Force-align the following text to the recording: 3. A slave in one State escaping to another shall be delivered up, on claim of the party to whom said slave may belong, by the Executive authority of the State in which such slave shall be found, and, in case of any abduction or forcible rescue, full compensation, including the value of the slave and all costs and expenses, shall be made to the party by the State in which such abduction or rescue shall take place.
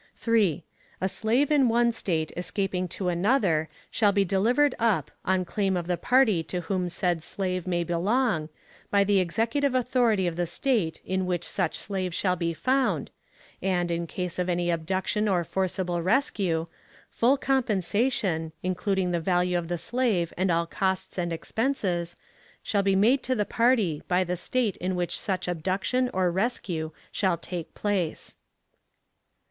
3. 0.15 0.63
A 0.99 1.07
slave 1.07 1.51
in 1.51 1.69
one 1.69 1.91
State 1.91 2.31
escaping 2.35 2.87
to 2.87 3.07
another 3.07 3.69
shall 3.91 4.11
be 4.11 4.25
delivered 4.25 4.73
up, 4.79 5.11
on 5.25 5.45
claim 5.45 5.77
of 5.77 5.85
the 5.85 5.95
party 5.95 6.41
to 6.41 6.61
whom 6.61 6.89
said 6.89 7.23
slave 7.23 7.67
may 7.67 7.83
belong, 7.83 8.49
by 8.89 9.03
the 9.03 9.19
Executive 9.19 9.75
authority 9.75 10.25
of 10.25 10.37
the 10.37 10.47
State 10.47 11.01
in 11.05 11.27
which 11.27 11.43
such 11.43 11.75
slave 11.77 12.15
shall 12.15 12.35
be 12.35 12.51
found, 12.51 13.11
and, 13.61 13.91
in 13.91 14.07
case 14.07 14.39
of 14.39 14.49
any 14.49 14.71
abduction 14.71 15.27
or 15.27 15.43
forcible 15.43 16.01
rescue, 16.01 16.65
full 17.11 17.37
compensation, 17.37 18.53
including 18.63 19.11
the 19.11 19.19
value 19.21 19.55
of 19.55 19.67
the 19.67 19.77
slave 19.77 20.33
and 20.35 20.49
all 20.49 20.65
costs 20.65 21.19
and 21.19 21.31
expenses, 21.31 22.15
shall 22.63 22.81
be 22.81 22.95
made 22.95 23.21
to 23.21 23.35
the 23.35 23.45
party 23.45 24.01
by 24.07 24.23
the 24.23 24.35
State 24.35 24.77
in 24.77 24.95
which 24.95 25.19
such 25.19 25.47
abduction 25.47 26.09
or 26.11 26.31
rescue 26.31 26.89
shall 27.11 27.37
take 27.37 27.75
place. 27.75 28.35